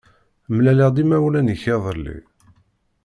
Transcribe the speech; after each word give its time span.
Mlaleɣ-d 0.55 0.97
imawlan-ik 1.03 1.63
iḍelli. 1.73 2.17